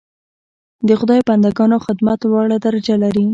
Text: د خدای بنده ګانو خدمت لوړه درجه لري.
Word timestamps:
د 0.87 0.89
خدای 0.99 1.19
بنده 1.27 1.49
ګانو 1.57 1.77
خدمت 1.85 2.19
لوړه 2.31 2.57
درجه 2.65 2.95
لري. 3.03 3.25